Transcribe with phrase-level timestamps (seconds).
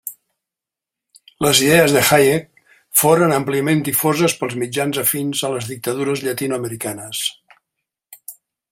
[1.45, 2.49] Les idees de Hayek
[3.03, 7.25] foren àmpliament difoses pels mitjans afins a les dictadures llatinoamericanes.